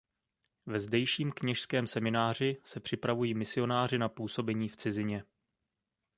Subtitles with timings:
[0.65, 5.23] Ve zdejším kněžském semináři se připravují misionáři na působení v cizině.